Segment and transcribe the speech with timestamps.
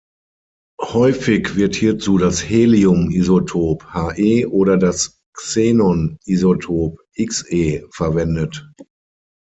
[0.81, 3.85] Häufig wird hierzu das Helium-Isotop
[4.15, 8.67] He oder das Xenon-Isotop Xe verwendet.